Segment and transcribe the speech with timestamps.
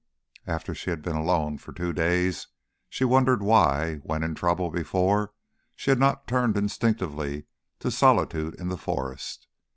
[0.47, 2.47] After she had been alone for two days
[2.89, 5.31] she wondered why, when in trouble before,
[5.75, 7.45] she had not turned instinctively
[7.77, 9.45] to solitude in the forest.